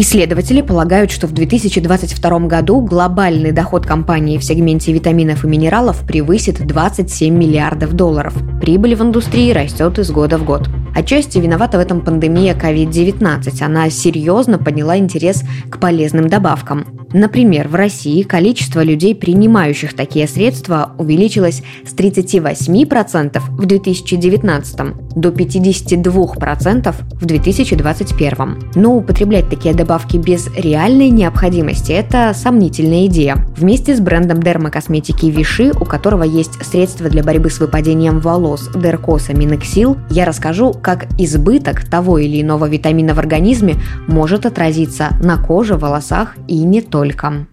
Исследователи 0.00 0.60
полагают, 0.60 1.10
что 1.10 1.26
в 1.26 1.32
2022 1.32 2.38
году 2.46 2.80
глобальный 2.80 3.50
доход 3.50 3.84
компании 3.84 4.38
в 4.38 4.44
сегменте 4.44 4.92
витаминов 4.92 5.44
и 5.44 5.48
минералов 5.48 6.06
превысит 6.06 6.64
27 6.64 7.34
миллиардов 7.36 7.94
долларов. 7.94 8.32
Прибыль 8.60 8.94
в 8.94 9.02
индустрии 9.02 9.50
растет 9.50 9.98
из 9.98 10.12
года 10.12 10.38
в 10.38 10.44
год. 10.44 10.68
Отчасти 10.94 11.38
виновата 11.38 11.78
в 11.78 11.80
этом 11.80 12.00
пандемия 12.00 12.54
COVID-19. 12.54 13.62
Она 13.62 13.90
серьезно 13.90 14.58
подняла 14.58 14.98
интерес 14.98 15.44
к 15.70 15.78
полезным 15.78 16.28
добавкам. 16.28 16.86
Например, 17.12 17.68
в 17.68 17.74
России 17.74 18.22
количество 18.22 18.82
людей, 18.82 19.14
принимающих 19.14 19.94
такие 19.94 20.28
средства, 20.28 20.92
увеличилось 20.98 21.62
с 21.86 21.94
38% 21.94 23.40
в 23.48 23.64
2019 23.64 24.76
до 25.16 25.28
52% 25.30 26.94
в 27.12 27.24
2021. 27.24 28.58
Но 28.74 28.96
употреблять 28.96 29.48
такие 29.48 29.74
добавки 29.74 30.18
без 30.18 30.48
реальной 30.54 31.08
необходимости– 31.08 31.92
это 31.92 32.34
сомнительная 32.34 33.06
идея. 33.06 33.46
Вместе 33.56 33.96
с 33.96 34.00
брендом 34.00 34.42
дермокосметики 34.42 35.26
Виши, 35.26 35.72
у 35.80 35.84
которого 35.86 36.24
есть 36.24 36.62
средства 36.64 37.08
для 37.08 37.22
борьбы 37.22 37.48
с 37.48 37.58
выпадением 37.58 38.20
волос 38.20 38.68
Деркоса 38.74 39.32
Минексил, 39.32 39.96
я 40.10 40.26
расскажу, 40.26 40.74
как 40.78 41.06
избыток 41.18 41.84
того 41.84 42.18
или 42.18 42.40
иного 42.40 42.68
витамина 42.68 43.14
в 43.14 43.18
организме 43.18 43.76
может 44.06 44.46
отразиться 44.46 45.10
на 45.20 45.36
коже, 45.36 45.76
волосах 45.76 46.36
и 46.46 46.58
не 46.62 46.80
только. 46.80 47.46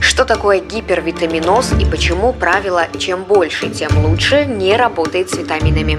Что 0.00 0.24
такое 0.24 0.60
гипервитаминоз 0.60 1.72
и 1.80 1.84
почему 1.84 2.32
правило 2.32 2.82
«чем 2.98 3.24
больше, 3.24 3.70
тем 3.70 3.90
лучше» 4.04 4.44
не 4.44 4.76
работает 4.76 5.30
с 5.30 5.36
витаминами? 5.36 5.98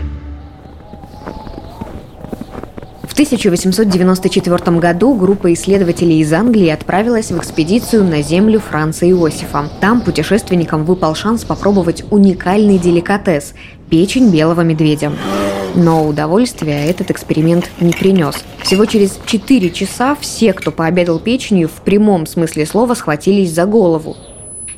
В 3.03 3.13
1894 3.13 4.77
году 4.77 5.13
группа 5.15 5.53
исследователей 5.53 6.19
из 6.19 6.33
Англии 6.33 6.67
отправилась 6.69 7.31
в 7.31 7.37
экспедицию 7.37 8.03
на 8.03 8.21
землю 8.21 8.59
Франца 8.59 9.09
Иосифа. 9.09 9.69
Там 9.79 10.01
путешественникам 10.01 10.83
выпал 10.83 11.15
шанс 11.15 11.45
попробовать 11.45 12.03
уникальный 12.11 12.77
деликатес– 12.77 13.53
печень 13.89 14.31
белого 14.31 14.61
медведя. 14.61 15.11
Но 15.75 16.07
удовольствия 16.07 16.89
этот 16.89 17.11
эксперимент 17.11 17.69
не 17.81 17.91
принес. 17.91 18.43
Всего 18.63 18.85
через 18.85 19.19
4 19.25 19.69
часа 19.71 20.15
все, 20.19 20.53
кто 20.53 20.71
пообедал 20.71 21.19
печенью, 21.19 21.67
в 21.67 21.81
прямом 21.81 22.25
смысле 22.25 22.65
слова 22.65 22.93
схватились 22.93 23.51
за 23.51 23.65
голову. 23.65 24.15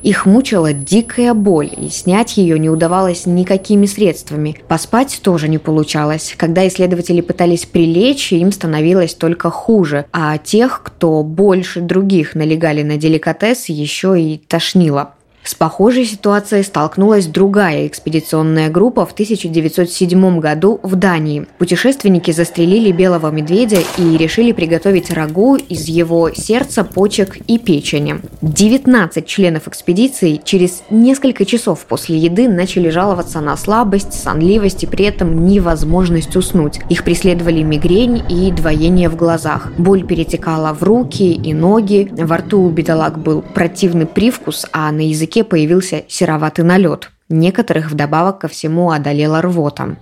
Их 0.02 0.25
мучила 0.25 0.73
дикая 0.73 1.34
боль, 1.34 1.70
и 1.75 1.90
снять 1.90 2.38
ее 2.38 2.58
не 2.58 2.70
удавалось 2.70 3.25
никакими 3.25 3.86
средствами. 3.86 4.56
Поспать 4.68 5.20
тоже 5.22 5.48
не 5.48 5.58
получалось. 5.58 6.34
Когда 6.38 6.68
исследователи 6.68 7.22
пытались 7.22 7.66
прилечь, 7.66 8.31
им 8.31 8.52
становилось 8.52 9.14
только 9.14 9.50
хуже. 9.50 10.06
А 10.12 10.38
тех, 10.38 10.81
кто 10.84 11.23
больше 11.23 11.81
других 11.81 12.36
налегали 12.36 12.84
на 12.84 12.98
деликатес, 12.98 13.70
еще 13.70 14.20
и 14.20 14.38
тошнило. 14.38 15.14
С 15.48 15.56
похожей 15.56 16.03
ситуацией 16.03 16.62
столкнулась 16.62 17.26
другая 17.26 17.88
экспедиционная 17.88 18.70
группа 18.70 19.06
в 19.06 19.14
1907 19.14 20.40
году 20.42 20.81
в 20.84 20.98
Дании. 20.98 21.48
Путешественники 21.58 22.31
застрелили 22.31 22.92
белого 22.92 23.31
медведя 23.31 23.78
и 23.97 24.18
решили 24.18 24.52
приготовить 24.52 25.09
рагу 25.09 25.56
из 25.56 25.85
его 25.85 26.34
сердца, 26.34 26.84
почек 26.84 27.38
и 27.47 27.59
печени. 27.59 28.19
19 28.41 29.25
членов 29.25 29.69
экспедиции 29.69 30.41
через 30.44 30.84
несколько 30.90 31.46
часов 31.46 31.85
после 31.85 32.18
еды 32.18 32.50
начали 32.50 32.90
жаловаться 32.90 33.40
на 33.40 33.56
слабость, 33.56 34.22
сонливость 34.22 34.84
и 34.84 34.88
при 34.88 35.06
этом 35.06 35.47
невозможность 35.47 36.35
уснуть. 36.35 36.81
Их 36.90 37.06
преследовали 37.06 37.64
мигрень 37.64 38.22
и 38.29 38.52
двоение 38.52 39.08
в 39.08 39.16
глазах. 39.16 39.72
Боль 39.78 40.06
перетекала 40.06 40.74
в 40.74 40.84
руки 40.84 41.31
и 41.31 41.53
ноги, 41.53 42.12
во 42.12 42.35
рту 42.35 42.64
у 42.64 42.69
бедолаг 42.69 43.18
был 43.18 43.41
противный 43.41 44.08
привкус, 44.08 44.66
а 44.74 44.91
на 44.91 45.08
языке 45.08 45.37
языке 45.38 45.44
появился 45.44 46.03
сероватый 46.08 46.66
налет. 46.66 47.12
Некоторых 47.30 47.92
вдобавок 47.92 48.40
ко 48.40 48.48
всему 48.48 48.90
одолела 48.92 49.42
рвота. 49.42 49.98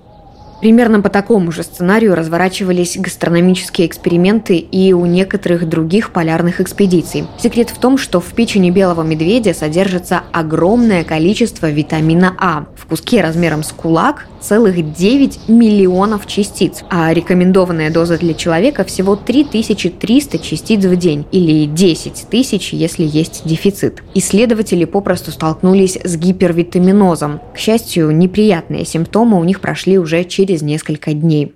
Примерно 0.65 0.99
по 0.99 1.09
такому 1.09 1.51
же 1.51 1.61
сценарию 1.61 2.15
разворачивались 2.15 2.97
гастрономические 2.97 3.85
эксперименты 3.85 4.57
и 4.57 4.93
у 4.93 5.05
некоторых 5.05 5.69
других 5.69 6.09
полярных 6.09 6.59
экспедиций. 6.59 7.27
Секрет 7.37 7.69
в 7.69 7.77
том, 7.77 7.99
что 7.99 8.19
в 8.19 8.33
печени 8.33 8.71
белого 8.71 9.03
медведя 9.03 9.53
содержится 9.53 10.23
огромное 10.31 11.03
количество 11.03 11.69
витамина 11.69 12.35
А. 12.39 12.65
В 12.75 12.87
куске 12.87 13.21
размером 13.21 13.61
с 13.61 13.71
кулак 13.73 14.25
целых 14.45 14.93
9 14.93 15.49
миллионов 15.49 16.27
частиц, 16.27 16.83
а 16.89 17.11
рекомендованная 17.13 17.91
доза 17.91 18.17
для 18.17 18.33
человека 18.33 18.83
всего 18.83 19.15
3300 19.15 20.39
частиц 20.39 20.83
в 20.85 20.95
день 20.95 21.25
или 21.31 21.65
10 21.65 22.27
тысяч, 22.29 22.71
если 22.73 23.03
есть 23.03 23.41
дефицит. 23.45 24.03
Исследователи 24.13 24.85
попросту 24.85 25.31
столкнулись 25.31 25.97
с 26.03 26.15
гипервитаминозом. 26.15 27.41
К 27.53 27.57
счастью, 27.57 28.11
неприятные 28.11 28.85
симптомы 28.85 29.39
у 29.39 29.43
них 29.43 29.61
прошли 29.61 29.97
уже 29.97 30.23
через 30.23 30.54
несколько 30.61 31.13
дней. 31.13 31.53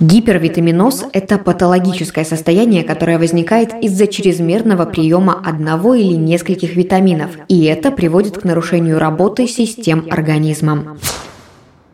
Гипервитаминоз– 0.00 1.04
это 1.12 1.38
патологическое 1.38 2.24
состояние, 2.24 2.82
которое 2.82 3.18
возникает 3.18 3.72
из-за 3.82 4.08
чрезмерного 4.08 4.84
приема 4.84 5.40
одного 5.44 5.94
или 5.94 6.14
нескольких 6.14 6.74
витаминов, 6.74 7.30
и 7.48 7.64
это 7.66 7.92
приводит 7.92 8.38
к 8.38 8.44
нарушению 8.44 8.98
работы 8.98 9.46
систем 9.46 10.08
организма. 10.10 10.98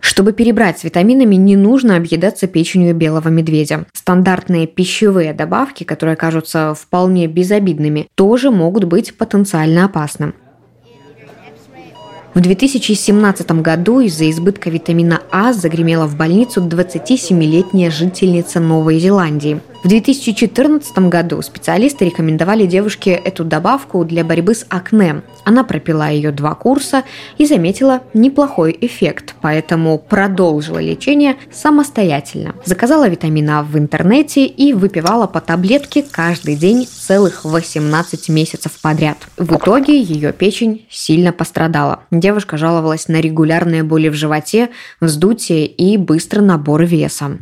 Чтобы 0.00 0.32
перебрать 0.32 0.78
с 0.78 0.84
витаминами, 0.84 1.34
не 1.34 1.54
нужно 1.54 1.96
объедаться 1.96 2.46
печенью 2.46 2.94
белого 2.94 3.28
медведя. 3.28 3.84
Стандартные 3.92 4.66
пищевые 4.66 5.34
добавки, 5.34 5.84
которые 5.84 6.16
кажутся 6.16 6.74
вполне 6.74 7.26
безобидными, 7.26 8.08
тоже 8.14 8.50
могут 8.50 8.84
быть 8.84 9.18
потенциально 9.18 9.84
опасны. 9.84 10.32
В 12.38 12.40
2017 12.40 13.50
году 13.62 13.98
из-за 13.98 14.30
избытка 14.30 14.70
витамина 14.70 15.22
А 15.32 15.52
загремела 15.52 16.06
в 16.06 16.16
больницу 16.16 16.62
27-летняя 16.62 17.90
жительница 17.90 18.60
Новой 18.60 19.00
Зеландии. 19.00 19.60
В 19.88 19.90
2014 19.90 20.98
году 21.08 21.40
специалисты 21.40 22.04
рекомендовали 22.04 22.66
девушке 22.66 23.12
эту 23.12 23.42
добавку 23.42 24.04
для 24.04 24.22
борьбы 24.22 24.54
с 24.54 24.66
акне. 24.68 25.22
Она 25.44 25.64
пропила 25.64 26.10
ее 26.10 26.30
два 26.30 26.54
курса 26.54 27.04
и 27.38 27.46
заметила 27.46 28.02
неплохой 28.12 28.76
эффект, 28.78 29.34
поэтому 29.40 29.98
продолжила 29.98 30.78
лечение 30.78 31.36
самостоятельно. 31.50 32.54
Заказала 32.66 33.08
витамин 33.08 33.48
А 33.48 33.62
в 33.62 33.78
интернете 33.78 34.44
и 34.44 34.74
выпивала 34.74 35.26
по 35.26 35.40
таблетке 35.40 36.02
каждый 36.02 36.56
день 36.56 36.86
целых 36.86 37.46
18 37.46 38.28
месяцев 38.28 38.72
подряд. 38.82 39.16
В 39.38 39.56
итоге 39.56 39.98
ее 39.98 40.34
печень 40.34 40.86
сильно 40.90 41.32
пострадала. 41.32 42.00
Девушка 42.10 42.58
жаловалась 42.58 43.08
на 43.08 43.22
регулярные 43.22 43.84
боли 43.84 44.10
в 44.10 44.14
животе, 44.14 44.68
вздутие 45.00 45.66
и 45.66 45.96
быстрый 45.96 46.40
набор 46.40 46.84
веса. 46.84 47.38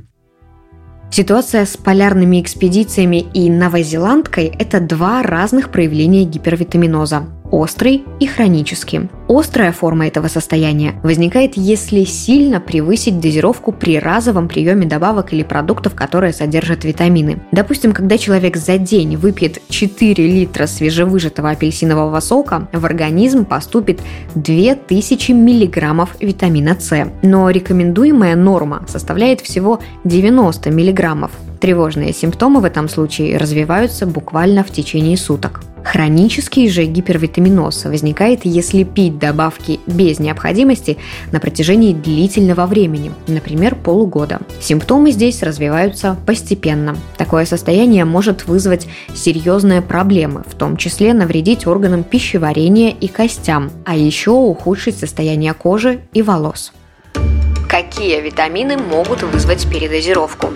Ситуация 1.11 1.65
с 1.65 1.77
полярными 1.77 2.41
экспедициями 2.41 3.25
и 3.33 3.49
новозеландкой– 3.49 4.47
это 4.59 4.81
два 4.81 5.23
разных 5.23 5.71
проявления 5.71 6.25
гипервитаминоза 6.25 7.25
острый 7.51 8.05
и 8.21 8.27
хронический. 8.27 9.09
Острая 9.29 9.73
форма 9.73 10.07
этого 10.07 10.29
состояния 10.29 10.95
возникает, 11.03 11.57
если 11.57 12.05
сильно 12.05 12.61
превысить 12.61 13.19
дозировку 13.19 13.73
при 13.73 13.99
разовом 13.99 14.47
приеме 14.49 14.87
добавок 14.87 15.33
или 15.33 15.43
продуктов, 15.43 15.95
которые 15.95 16.33
содержат 16.33 16.85
витамины. 16.85 17.43
Допустим, 17.51 17.93
когда 17.93 18.19
человек 18.19 18.57
за 18.57 18.79
день 18.79 19.17
выпьет 19.17 19.61
4 19.69 20.27
литра 20.27 20.67
свежевыжатого 20.67 21.51
апельсинового 21.51 22.21
сока, 22.21 22.69
в 22.73 22.85
организм 22.85 23.45
поступит 23.45 24.01
2000 24.37 25.33
миллиграммов 25.33 26.17
витамина 26.21 26.77
С. 26.79 27.11
Но 27.23 27.51
рекомендуемая 27.51 28.37
норма 28.37 28.85
составляет 28.87 29.41
всего 29.41 29.81
90 30.05 30.71
миллиграммов. 30.71 31.33
Тревожные 31.61 32.13
симптомы 32.13 32.61
в 32.61 32.65
этом 32.65 32.89
случае 32.89 33.39
развиваются 33.39 34.07
буквально 34.07 34.63
в 34.63 34.71
течение 34.71 35.17
суток. 35.17 35.63
Хронический 35.87 36.69
же 36.69 36.85
гипервитаминоз 36.85 37.85
возникает, 37.85 38.41
если 38.45 38.83
пить 38.83 39.21
добавки 39.21 39.79
без 39.87 40.19
необходимости 40.19 40.99
на 41.31 41.39
протяжении 41.39 41.93
длительного 41.93 42.67
времени, 42.67 43.13
например, 43.29 43.77
полугода. 43.77 44.41
Симптомы 44.61 45.13
здесь 45.13 45.45
развиваются 45.45 46.17
постепенно. 46.27 46.97
Такое 47.17 47.45
состояние 47.45 48.05
может 48.05 48.49
вызвать 48.49 48.89
серьезные 49.15 49.81
проблемы, 49.81 50.43
в 50.45 50.57
том 50.57 50.77
числе 50.77 51.15
навредить 51.15 51.69
органам 51.69 52.03
пищеварения 52.03 52.91
и 52.91 53.07
костям, 53.07 53.71
а 53.85 53.97
еще 53.97 54.33
ухудшить 54.33 54.99
состояние 54.99 55.55
кожи 55.55 56.01
и 56.13 56.21
волос. 56.21 56.73
Какие 57.69 58.21
витамины 58.21 58.77
могут 58.77 59.23
вызвать 59.23 59.71
передозировку? 59.71 60.49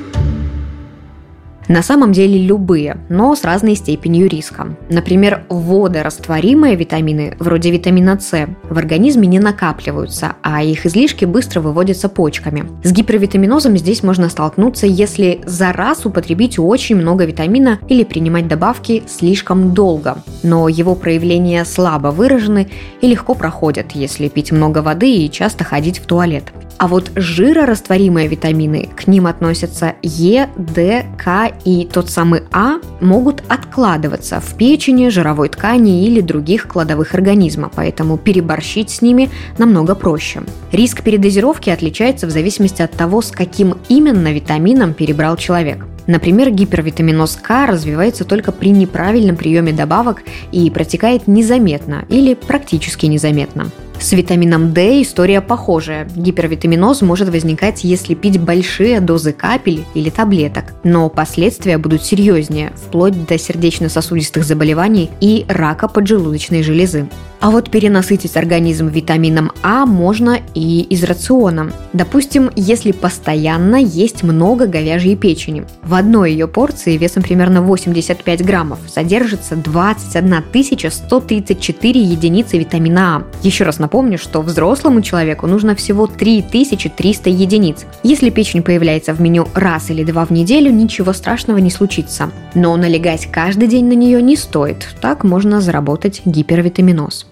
На 1.70 1.84
самом 1.84 2.10
деле 2.10 2.36
любые, 2.36 2.96
но 3.08 3.36
с 3.36 3.44
разной 3.44 3.76
степенью 3.76 4.28
риска. 4.28 4.76
Например, 4.88 5.44
водорастворимые 5.48 6.74
витамины, 6.74 7.36
вроде 7.38 7.70
витамина 7.70 8.18
С, 8.18 8.48
в 8.68 8.76
организме 8.76 9.28
не 9.28 9.38
накапливаются, 9.38 10.32
а 10.42 10.64
их 10.64 10.84
излишки 10.84 11.26
быстро 11.26 11.60
выводятся 11.60 12.08
почками. 12.08 12.68
С 12.82 12.90
гипервитаминозом 12.90 13.78
здесь 13.78 14.02
можно 14.02 14.28
столкнуться, 14.28 14.88
если 14.88 15.42
за 15.46 15.72
раз 15.72 16.04
употребить 16.04 16.58
очень 16.58 16.96
много 16.96 17.24
витамина 17.24 17.78
или 17.86 18.02
принимать 18.02 18.48
добавки 18.48 19.04
слишком 19.06 19.72
долго. 19.72 20.24
Но 20.42 20.68
его 20.68 20.96
проявления 20.96 21.64
слабо 21.64 22.08
выражены 22.08 22.68
и 23.00 23.06
легко 23.06 23.36
проходят, 23.36 23.92
если 23.92 24.26
пить 24.26 24.50
много 24.50 24.78
воды 24.82 25.08
и 25.08 25.30
часто 25.30 25.62
ходить 25.62 26.00
в 26.00 26.06
туалет. 26.06 26.52
А 26.80 26.88
вот 26.88 27.12
жирорастворимые 27.14 28.26
витамины, 28.26 28.88
к 28.96 29.06
ним 29.06 29.26
относятся 29.26 29.96
Е, 30.02 30.48
Д, 30.56 31.04
К 31.18 31.52
и 31.66 31.84
тот 31.84 32.08
самый 32.08 32.44
А, 32.52 32.76
могут 33.02 33.42
откладываться 33.48 34.40
в 34.40 34.54
печени, 34.56 35.10
жировой 35.10 35.50
ткани 35.50 36.06
или 36.06 36.22
других 36.22 36.66
кладовых 36.68 37.14
организма, 37.14 37.70
поэтому 37.74 38.16
переборщить 38.16 38.88
с 38.88 39.02
ними 39.02 39.28
намного 39.58 39.94
проще. 39.94 40.40
Риск 40.72 41.02
передозировки 41.02 41.68
отличается 41.68 42.26
в 42.26 42.30
зависимости 42.30 42.80
от 42.80 42.92
того, 42.92 43.20
с 43.20 43.30
каким 43.30 43.74
именно 43.90 44.32
витамином 44.32 44.94
перебрал 44.94 45.36
человек. 45.36 45.84
Например, 46.06 46.48
гипервитаминоз 46.48 47.36
К 47.36 47.66
развивается 47.66 48.24
только 48.24 48.52
при 48.52 48.70
неправильном 48.70 49.36
приеме 49.36 49.74
добавок 49.74 50.22
и 50.50 50.70
протекает 50.70 51.28
незаметно 51.28 52.06
или 52.08 52.32
практически 52.32 53.04
незаметно. 53.04 53.70
С 54.00 54.12
витамином 54.12 54.72
D 54.72 55.02
история 55.02 55.42
похожая. 55.42 56.08
Гипервитаминоз 56.16 57.02
может 57.02 57.28
возникать, 57.28 57.84
если 57.84 58.14
пить 58.14 58.40
большие 58.40 58.98
дозы 58.98 59.32
капель 59.32 59.84
или 59.92 60.08
таблеток, 60.08 60.72
но 60.84 61.10
последствия 61.10 61.76
будут 61.76 62.02
серьезнее, 62.02 62.72
вплоть 62.74 63.26
до 63.26 63.38
сердечно-сосудистых 63.38 64.42
заболеваний 64.42 65.10
и 65.20 65.44
рака 65.48 65.86
поджелудочной 65.86 66.62
железы. 66.62 67.10
А 67.40 67.50
вот 67.50 67.70
перенасытить 67.70 68.36
организм 68.36 68.88
витамином 68.88 69.52
А 69.62 69.86
можно 69.86 70.40
и 70.54 70.82
из 70.82 71.04
рациона. 71.04 71.72
Допустим, 71.94 72.50
если 72.54 72.92
постоянно 72.92 73.76
есть 73.76 74.22
много 74.22 74.66
говяжьей 74.66 75.16
печени. 75.16 75.64
В 75.82 75.94
одной 75.94 76.32
ее 76.32 76.48
порции 76.48 76.98
весом 76.98 77.22
примерно 77.22 77.62
85 77.62 78.44
граммов 78.44 78.78
содержится 78.88 79.56
21 79.56 80.90
134 80.90 82.02
единицы 82.02 82.58
витамина 82.58 83.16
А. 83.16 83.22
Еще 83.42 83.64
раз 83.64 83.78
напомню, 83.78 83.89
что 84.16 84.40
взрослому 84.42 85.02
человеку 85.02 85.46
нужно 85.46 85.74
всего 85.74 86.06
3300 86.06 87.28
единиц. 87.30 87.86
Если 88.02 88.30
печень 88.30 88.62
появляется 88.62 89.12
в 89.12 89.20
меню 89.20 89.46
раз 89.54 89.90
или 89.90 90.04
два 90.04 90.24
в 90.24 90.30
неделю, 90.30 90.70
ничего 90.70 91.12
страшного 91.12 91.58
не 91.58 91.70
случится. 91.70 92.30
Но 92.54 92.76
налегать 92.76 93.26
каждый 93.26 93.68
день 93.68 93.86
на 93.86 93.94
нее 93.94 94.22
не 94.22 94.36
стоит, 94.36 94.88
так 95.00 95.24
можно 95.24 95.60
заработать 95.60 96.22
гипервитаминоз. 96.24 97.26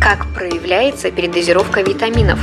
Как 0.00 0.26
проявляется 0.34 1.10
передозировка 1.10 1.80
витаминов? 1.82 2.38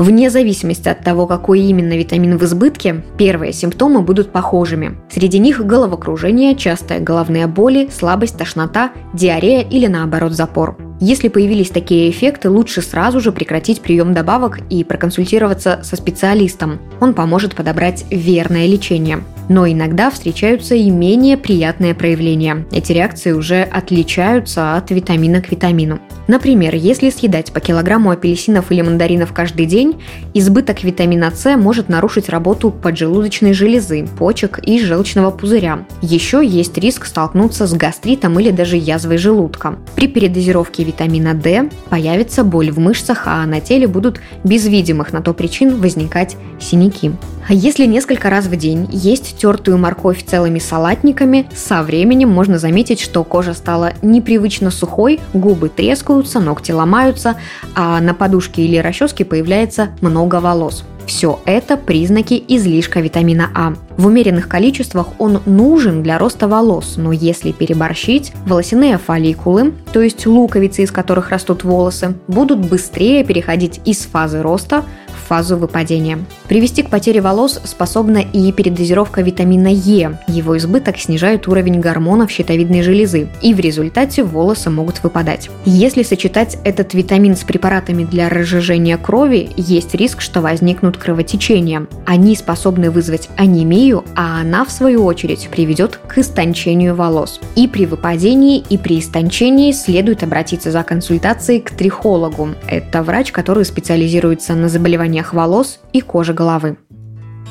Вне 0.00 0.30
зависимости 0.30 0.88
от 0.88 1.04
того, 1.04 1.26
какой 1.26 1.60
именно 1.60 1.94
витамин 1.94 2.38
в 2.38 2.44
избытке, 2.44 3.02
первые 3.18 3.52
симптомы 3.52 4.00
будут 4.00 4.32
похожими. 4.32 4.96
Среди 5.10 5.38
них 5.38 5.66
головокружение, 5.66 6.56
частые 6.56 7.00
головные 7.00 7.46
боли, 7.46 7.90
слабость, 7.92 8.38
тошнота, 8.38 8.92
диарея 9.12 9.60
или 9.60 9.88
наоборот 9.88 10.32
запор. 10.32 10.89
Если 11.00 11.28
появились 11.28 11.70
такие 11.70 12.10
эффекты, 12.10 12.50
лучше 12.50 12.82
сразу 12.82 13.20
же 13.20 13.32
прекратить 13.32 13.80
прием 13.80 14.12
добавок 14.12 14.60
и 14.68 14.84
проконсультироваться 14.84 15.80
со 15.82 15.96
специалистом. 15.96 16.78
Он 17.00 17.14
поможет 17.14 17.54
подобрать 17.54 18.04
верное 18.10 18.66
лечение. 18.66 19.24
Но 19.48 19.66
иногда 19.66 20.10
встречаются 20.10 20.74
и 20.76 20.90
менее 20.90 21.36
приятные 21.36 21.94
проявления. 21.94 22.66
Эти 22.70 22.92
реакции 22.92 23.32
уже 23.32 23.62
отличаются 23.62 24.76
от 24.76 24.90
витамина 24.90 25.40
к 25.40 25.50
витамину. 25.50 25.98
Например, 26.28 26.72
если 26.76 27.10
съедать 27.10 27.50
по 27.50 27.58
килограмму 27.58 28.12
апельсинов 28.12 28.70
или 28.70 28.82
мандаринов 28.82 29.32
каждый 29.32 29.66
день, 29.66 30.00
избыток 30.34 30.84
витамина 30.84 31.32
С 31.34 31.56
может 31.56 31.88
нарушить 31.88 32.28
работу 32.28 32.70
поджелудочной 32.70 33.52
железы, 33.52 34.06
почек 34.16 34.60
и 34.62 34.78
желчного 34.78 35.32
пузыря. 35.32 35.84
Еще 36.00 36.46
есть 36.46 36.78
риск 36.78 37.06
столкнуться 37.06 37.66
с 37.66 37.72
гастритом 37.72 38.38
или 38.38 38.52
даже 38.52 38.76
язвой 38.76 39.16
желудка. 39.16 39.80
При 39.96 40.06
передозировке 40.06 40.84
витамина 40.90 41.34
D 41.34 41.70
появится 41.88 42.44
боль 42.44 42.70
в 42.70 42.78
мышцах, 42.78 43.22
а 43.26 43.46
на 43.46 43.60
теле 43.60 43.86
будут 43.86 44.20
без 44.44 44.66
видимых 44.66 45.12
на 45.12 45.22
то 45.22 45.32
причин 45.32 45.80
возникать 45.80 46.36
синяки. 46.60 47.12
А 47.48 47.54
если 47.54 47.86
несколько 47.86 48.30
раз 48.30 48.46
в 48.46 48.56
день 48.56 48.88
есть 48.90 49.38
тертую 49.38 49.78
морковь 49.78 50.24
целыми 50.24 50.58
салатниками, 50.58 51.48
со 51.54 51.82
временем 51.82 52.28
можно 52.28 52.58
заметить, 52.58 53.00
что 53.00 53.24
кожа 53.24 53.54
стала 53.54 53.92
непривычно 54.02 54.70
сухой, 54.70 55.20
губы 55.32 55.68
трескаются, 55.68 56.40
ногти 56.40 56.72
ломаются, 56.72 57.36
а 57.74 58.00
на 58.00 58.14
подушке 58.14 58.62
или 58.62 58.76
расческе 58.76 59.24
появляется 59.24 59.90
много 60.00 60.40
волос. 60.40 60.84
Все 61.10 61.40
это 61.44 61.76
признаки 61.76 62.40
излишка 62.46 63.00
витамина 63.00 63.50
А. 63.52 63.74
В 63.96 64.06
умеренных 64.06 64.48
количествах 64.48 65.08
он 65.18 65.42
нужен 65.44 66.04
для 66.04 66.18
роста 66.18 66.46
волос, 66.46 66.94
но 66.98 67.10
если 67.10 67.50
переборщить, 67.50 68.32
волосяные 68.46 68.96
фолликулы, 68.96 69.72
то 69.92 70.00
есть 70.00 70.24
луковицы, 70.24 70.84
из 70.84 70.92
которых 70.92 71.30
растут 71.30 71.64
волосы, 71.64 72.14
будут 72.28 72.60
быстрее 72.60 73.24
переходить 73.24 73.80
из 73.84 74.02
фазы 74.02 74.40
роста 74.40 74.84
фазу 75.30 75.56
выпадения. 75.56 76.18
Привести 76.48 76.82
к 76.82 76.90
потере 76.90 77.20
волос 77.20 77.60
способна 77.62 78.18
и 78.18 78.50
передозировка 78.50 79.22
витамина 79.22 79.68
Е. 79.68 80.18
Его 80.26 80.58
избыток 80.58 80.98
снижает 80.98 81.46
уровень 81.46 81.78
гормонов 81.78 82.32
щитовидной 82.32 82.82
железы, 82.82 83.28
и 83.40 83.54
в 83.54 83.60
результате 83.60 84.24
волосы 84.24 84.70
могут 84.70 85.04
выпадать. 85.04 85.48
Если 85.64 86.02
сочетать 86.02 86.58
этот 86.64 86.94
витамин 86.94 87.36
с 87.36 87.44
препаратами 87.44 88.02
для 88.02 88.28
разжижения 88.28 88.96
крови, 88.96 89.50
есть 89.56 89.94
риск, 89.94 90.20
что 90.20 90.40
возникнут 90.40 90.96
кровотечения. 90.96 91.86
Они 92.06 92.34
способны 92.34 92.90
вызвать 92.90 93.28
анемию, 93.36 94.04
а 94.16 94.40
она, 94.40 94.64
в 94.64 94.72
свою 94.72 95.04
очередь, 95.04 95.48
приведет 95.48 96.00
к 96.08 96.18
истончению 96.18 96.96
волос. 96.96 97.38
И 97.54 97.68
при 97.68 97.86
выпадении, 97.86 98.64
и 98.68 98.76
при 98.76 98.98
истончении 98.98 99.70
следует 99.70 100.24
обратиться 100.24 100.72
за 100.72 100.82
консультацией 100.82 101.60
к 101.60 101.70
трихологу. 101.70 102.48
Это 102.66 103.04
врач, 103.04 103.30
который 103.30 103.64
специализируется 103.64 104.56
на 104.56 104.68
заболеваниях 104.68 105.19
выпадениях 105.20 105.34
волос 105.34 105.80
и 105.92 106.00
кожи 106.00 106.32
головы. 106.32 106.76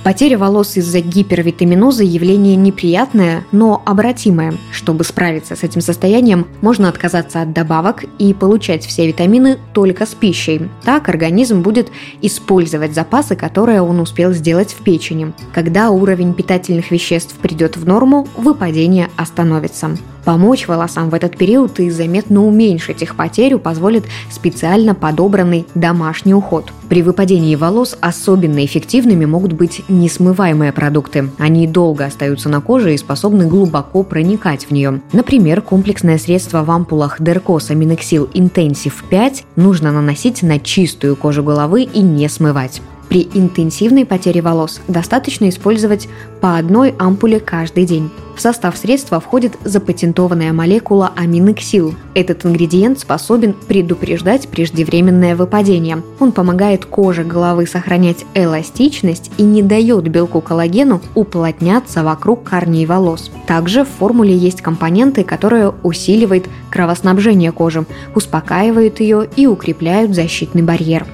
Потеря 0.03 0.37
волос 0.37 0.77
из-за 0.77 1.01
гипервитаминоза– 1.01 2.03
явление 2.05 2.55
неприятное, 2.55 3.43
но 3.51 3.81
обратимое. 3.85 4.53
Чтобы 4.71 5.03
справиться 5.03 5.57
с 5.57 5.63
этим 5.63 5.81
состоянием, 5.81 6.47
можно 6.61 6.87
отказаться 6.87 7.41
от 7.41 7.51
добавок 7.51 8.05
и 8.17 8.33
получать 8.33 8.85
все 8.85 9.07
витамины 9.07 9.57
только 9.73 10.05
с 10.05 10.15
пищей. 10.15 10.69
Так 10.83 11.09
организм 11.09 11.61
будет 11.61 11.91
использовать 12.21 12.93
запасы, 12.93 13.35
которые 13.35 13.81
он 13.81 13.99
успел 13.99 14.31
сделать 14.31 14.71
в 14.71 14.83
печени. 14.83 15.33
Когда 15.53 15.89
уровень 15.89 16.33
питательных 16.33 16.91
веществ 16.91 17.35
придет 17.35 17.75
в 17.75 17.85
норму, 17.85 18.25
выпадение 18.37 19.09
остановится. 19.17 19.97
Помочь 20.25 20.67
волосам 20.67 21.09
в 21.09 21.13
этот 21.13 21.37
период 21.37 21.79
и 21.79 21.89
заметно 21.89 22.45
уменьшить 22.45 23.01
их 23.01 23.15
потерю 23.15 23.59
позволит 23.59 24.05
специально 24.31 24.93
подобранный 24.95 25.65
домашний 25.75 26.33
уход. 26.33 26.71
При 26.89 27.03
выпадении 27.03 27.55
волос 27.55 27.97
особенно 28.01 28.65
эффективными 28.65 29.25
могут 29.25 29.53
быть 29.53 29.83
несмываемые 29.89 30.71
продукты. 30.71 31.29
Они 31.37 31.67
долго 31.67 32.05
остаются 32.05 32.49
на 32.49 32.61
коже 32.61 32.93
и 32.93 32.97
способны 32.97 33.47
глубоко 33.47 34.03
проникать 34.03 34.65
в 34.65 34.71
нее. 34.71 35.01
Например, 35.13 35.61
комплексное 35.61 36.17
средство 36.17 36.63
в 36.63 36.71
ампулах 36.71 37.21
Деркос 37.21 37.69
Аминексил 37.69 38.25
Intensive 38.33 38.93
5 39.09 39.45
нужно 39.55 39.91
наносить 39.91 40.41
на 40.41 40.59
чистую 40.59 41.15
кожу 41.15 41.43
головы 41.43 41.83
и 41.83 42.01
не 42.01 42.27
смывать. 42.27 42.81
При 43.09 43.27
интенсивной 43.33 44.05
потере 44.05 44.41
волос 44.41 44.81
достаточно 44.87 45.49
использовать 45.49 46.07
по 46.41 46.57
одной 46.57 46.93
ампуле 46.99 47.39
каждый 47.39 47.85
день. 47.85 48.11
В 48.35 48.41
состав 48.41 48.77
средства 48.77 49.19
входит 49.19 49.57
запатентованная 49.65 50.53
молекула 50.53 51.11
аминоксил. 51.17 51.95
Этот 52.13 52.45
ингредиент 52.45 52.99
способен 52.99 53.53
предупреждать 53.67 54.47
преждевременное 54.47 55.35
выпадение. 55.35 56.03
Он 56.19 56.31
помогает 56.31 56.85
коже 56.85 57.23
головы 57.23 57.67
сохранять 57.67 58.25
эластичность 58.35 59.31
и 59.37 59.43
не 59.43 59.61
дает 59.61 60.07
белку 60.07 60.39
коллагену 60.39 61.01
уплотняться 61.15 62.03
вокруг 62.03 62.43
корней 62.43 62.85
волос. 62.85 63.29
Также 63.45 63.83
в 63.83 63.89
формуле 63.89 64.37
есть 64.37 64.61
компоненты, 64.61 65.23
которые 65.23 65.73
усиливают 65.83 66.47
кровоснабжение 66.69 67.51
кожи, 67.51 67.85
успокаивают 68.15 68.99
ее 69.01 69.27
и 69.35 69.47
укрепляют 69.47 70.13
защитный 70.13 70.61
барьер. 70.61 71.05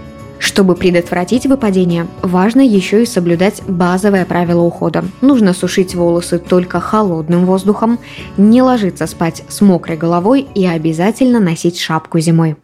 Чтобы 0.45 0.75
предотвратить 0.75 1.47
выпадение, 1.47 2.05
важно 2.21 2.61
еще 2.61 3.01
и 3.01 3.07
соблюдать 3.07 3.63
базовое 3.67 4.25
правило 4.25 4.61
ухода. 4.61 5.03
Нужно 5.19 5.53
сушить 5.53 5.95
волосы 5.95 6.37
только 6.37 6.79
холодным 6.79 7.47
воздухом, 7.47 7.97
не 8.37 8.61
ложиться 8.61 9.07
спать 9.07 9.43
с 9.49 9.61
мокрой 9.61 9.97
головой 9.97 10.47
и 10.53 10.67
обязательно 10.67 11.39
носить 11.39 11.79
шапку 11.79 12.19
зимой. 12.19 12.57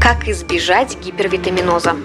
Как 0.00 0.26
избежать 0.26 0.96
гипервитаминоза? 1.04 1.96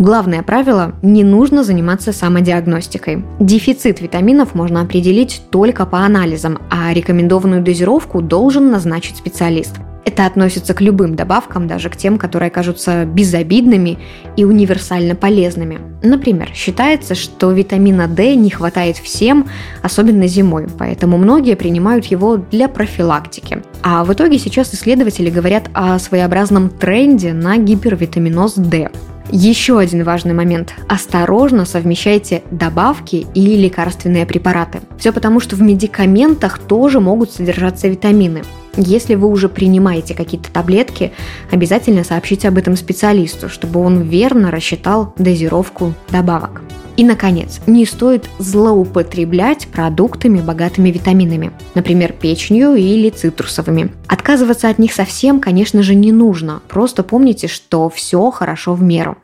Главное 0.00 0.42
правило– 0.42 0.96
не 1.02 1.22
нужно 1.22 1.62
заниматься 1.62 2.12
самодиагностикой. 2.12 3.24
Дефицит 3.38 4.00
витаминов 4.00 4.54
можно 4.56 4.80
определить 4.82 5.42
только 5.50 5.86
по 5.86 6.00
анализам, 6.00 6.58
а 6.70 6.92
рекомендованную 6.92 7.62
дозировку 7.62 8.20
должен 8.20 8.72
назначить 8.72 9.16
специалист. 9.16 9.76
Это 10.06 10.24
относится 10.24 10.72
к 10.72 10.80
любым 10.80 11.16
добавкам, 11.16 11.66
даже 11.66 11.90
к 11.90 11.96
тем, 11.96 12.16
которые 12.16 12.48
кажутся 12.48 13.04
безобидными 13.04 13.98
и 14.36 14.44
универсально 14.44 15.16
полезными. 15.16 15.80
Например, 16.00 16.48
считается, 16.54 17.16
что 17.16 17.50
витамина 17.50 18.06
D 18.06 18.36
не 18.36 18.50
хватает 18.50 18.98
всем, 18.98 19.48
особенно 19.82 20.28
зимой, 20.28 20.68
поэтому 20.78 21.18
многие 21.18 21.56
принимают 21.56 22.06
его 22.06 22.36
для 22.36 22.68
профилактики. 22.68 23.64
А 23.82 24.04
в 24.04 24.12
итоге 24.12 24.38
сейчас 24.38 24.72
исследователи 24.72 25.28
говорят 25.28 25.64
о 25.74 25.98
своеобразном 25.98 26.70
тренде 26.70 27.32
на 27.32 27.56
гипервитаминоз 27.56 28.54
D. 28.54 28.90
Еще 29.32 29.76
один 29.76 30.04
важный 30.04 30.34
момент. 30.34 30.72
Осторожно 30.88 31.64
совмещайте 31.64 32.44
добавки 32.52 33.26
и 33.34 33.56
лекарственные 33.56 34.24
препараты. 34.24 34.82
Все 35.00 35.12
потому, 35.12 35.40
что 35.40 35.56
в 35.56 35.62
медикаментах 35.62 36.60
тоже 36.60 37.00
могут 37.00 37.32
содержаться 37.32 37.88
витамины. 37.88 38.44
Если 38.76 39.14
вы 39.14 39.28
уже 39.28 39.48
принимаете 39.48 40.14
какие-то 40.14 40.52
таблетки, 40.52 41.12
обязательно 41.50 42.04
сообщите 42.04 42.48
об 42.48 42.58
этом 42.58 42.76
специалисту, 42.76 43.48
чтобы 43.48 43.80
он 43.80 44.02
верно 44.02 44.50
рассчитал 44.50 45.14
дозировку 45.16 45.94
добавок. 46.10 46.60
И, 46.96 47.04
наконец, 47.04 47.60
не 47.66 47.84
стоит 47.84 48.28
злоупотреблять 48.38 49.68
продуктами, 49.68 50.40
богатыми 50.40 50.90
витаминами, 50.90 51.52
например, 51.74 52.12
печенью 52.12 52.74
или 52.74 53.10
цитрусовыми. 53.10 53.92
Отказываться 54.06 54.68
от 54.68 54.78
них 54.78 54.92
совсем, 54.92 55.40
конечно 55.40 55.82
же, 55.82 55.94
не 55.94 56.12
нужно. 56.12 56.62
Просто 56.68 57.02
помните, 57.02 57.48
что 57.48 57.90
все 57.90 58.30
хорошо 58.30 58.74
в 58.74 58.82
меру. 58.82 59.16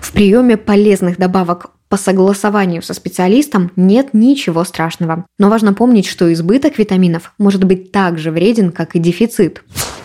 В 0.00 0.12
приеме 0.12 0.56
полезных 0.56 1.18
добавок 1.18 1.73
по 1.94 1.98
согласованию 1.98 2.82
со 2.82 2.92
специалистом 2.92 3.70
нет 3.76 4.14
ничего 4.14 4.64
страшного. 4.64 5.26
Но 5.38 5.48
важно 5.48 5.74
помнить, 5.74 6.06
что 6.06 6.32
избыток 6.32 6.76
витаминов 6.76 7.34
может 7.38 7.62
быть 7.62 7.92
так 7.92 8.18
же 8.18 8.32
вреден, 8.32 8.72
как 8.72 8.96
и 8.96 8.98
дефицит. 8.98 9.62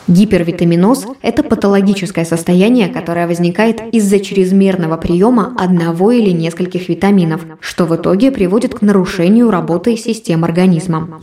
Гипервитаминоз– 0.08 1.08
это 1.24 1.41
патологическое 1.41 2.25
состояние, 2.25 2.89
которое 2.89 3.25
возникает 3.25 3.81
из-за 3.91 4.19
чрезмерного 4.19 4.98
приема 4.98 5.55
одного 5.58 6.12
или 6.12 6.29
нескольких 6.29 6.89
витаминов, 6.89 7.41
что 7.60 7.86
в 7.86 7.96
итоге 7.96 8.29
приводит 8.29 8.75
к 8.75 8.84
нарушению 8.84 9.50
работы 9.50 9.98
систем 9.98 10.43
организма. 10.43 11.19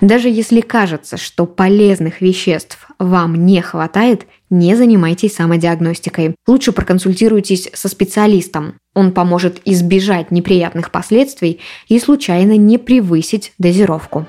Даже 0.00 0.28
если 0.28 0.60
кажется, 0.60 1.16
что 1.16 1.44
полезных 1.44 2.20
веществ 2.20 2.88
вам 2.98 3.46
не 3.46 3.60
хватает, 3.60 4.26
не 4.48 4.76
занимайтесь 4.76 5.34
самодиагностикой. 5.34 6.36
Лучше 6.46 6.72
проконсультируйтесь 6.72 7.68
со 7.74 7.88
специалистом. 7.88 8.74
Он 8.98 9.12
поможет 9.12 9.60
избежать 9.64 10.32
неприятных 10.32 10.90
последствий 10.90 11.60
и 11.86 12.00
случайно 12.00 12.56
не 12.56 12.78
превысить 12.78 13.52
дозировку. 13.56 14.26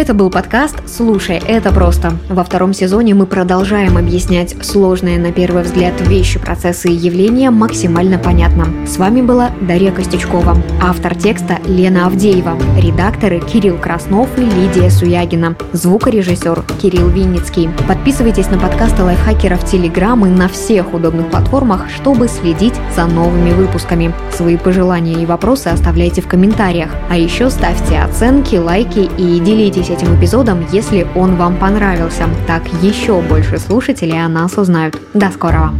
Это 0.00 0.14
был 0.14 0.30
подкаст 0.30 0.76
«Слушай, 0.86 1.42
это 1.46 1.70
просто». 1.72 2.14
Во 2.30 2.42
втором 2.42 2.72
сезоне 2.72 3.14
мы 3.14 3.26
продолжаем 3.26 3.98
объяснять 3.98 4.56
сложные 4.64 5.18
на 5.18 5.30
первый 5.30 5.62
взгляд 5.62 5.92
вещи, 6.00 6.38
процессы 6.38 6.88
и 6.88 6.94
явления 6.94 7.50
максимально 7.50 8.18
понятно. 8.18 8.66
С 8.86 8.96
вами 8.96 9.20
была 9.20 9.50
Дарья 9.60 9.92
Костючкова, 9.92 10.56
автор 10.80 11.14
текста 11.14 11.58
Лена 11.66 12.06
Авдеева, 12.06 12.56
редакторы 12.78 13.40
Кирилл 13.40 13.76
Краснов 13.76 14.30
и 14.38 14.40
Лидия 14.40 14.88
Суягина, 14.88 15.54
звукорежиссер 15.74 16.64
Кирилл 16.80 17.08
Винницкий. 17.08 17.68
Подписывайтесь 17.86 18.48
на 18.48 18.56
подкасты 18.56 19.02
лайфхакера 19.02 19.56
в 19.56 19.66
Телеграм 19.66 20.24
и 20.24 20.30
на 20.30 20.48
всех 20.48 20.94
удобных 20.94 21.28
платформах, 21.28 21.90
чтобы 21.90 22.26
следить 22.26 22.80
за 22.96 23.04
новыми 23.04 23.52
выпусками. 23.52 24.14
Свои 24.32 24.56
пожелания 24.56 25.22
и 25.22 25.26
вопросы 25.26 25.66
оставляйте 25.66 26.22
в 26.22 26.26
комментариях. 26.26 26.88
А 27.10 27.18
еще 27.18 27.50
ставьте 27.50 27.98
оценки, 27.98 28.56
лайки 28.56 29.10
и 29.18 29.38
делитесь 29.40 29.89
Делитесь 29.90 30.02
этим 30.04 30.18
эпизодом, 30.18 30.66
если 30.72 31.06
он 31.16 31.36
вам 31.36 31.56
понравился. 31.56 32.24
Так 32.46 32.62
еще 32.82 33.20
больше 33.20 33.58
слушателей 33.58 34.24
о 34.24 34.28
нас 34.28 34.56
узнают. 34.56 35.00
До 35.14 35.30
скорого! 35.30 35.74